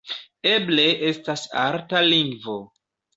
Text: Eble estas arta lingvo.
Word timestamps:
Eble 0.51 0.85
estas 1.09 1.43
arta 1.65 2.01
lingvo. 2.13 2.57